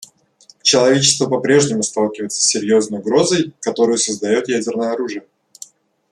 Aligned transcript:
Человечество 0.63 1.27
по-прежнему 1.27 1.83
сталкивается 1.83 2.41
с 2.41 2.45
серьезной 2.47 3.01
угрозой, 3.01 3.53
которую 3.61 3.99
создает 3.99 4.49
ядерное 4.49 4.93
оружие. 4.93 5.27